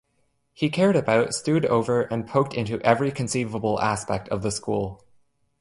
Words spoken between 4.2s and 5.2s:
of the School.